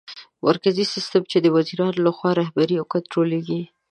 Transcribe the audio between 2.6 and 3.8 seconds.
او کنټرولېږي